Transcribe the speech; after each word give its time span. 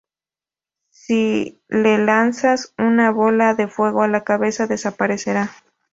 Si 0.89 1.61
le 1.67 1.99
lanzas 2.03 2.73
una 2.79 3.11
bola 3.11 3.53
de 3.53 3.67
fuego 3.67 4.01
a 4.01 4.07
la 4.07 4.23
cabeza, 4.23 4.65
desaparecerá. 4.65 5.51